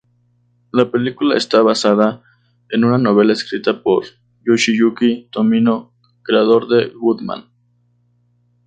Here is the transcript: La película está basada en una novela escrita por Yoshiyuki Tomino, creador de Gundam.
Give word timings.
La 0.71 0.89
película 0.89 1.37
está 1.37 1.61
basada 1.61 2.23
en 2.71 2.83
una 2.85 2.97
novela 2.97 3.33
escrita 3.33 3.83
por 3.83 4.03
Yoshiyuki 4.43 5.27
Tomino, 5.31 5.93
creador 6.23 6.67
de 6.69 6.87
Gundam. 6.89 7.43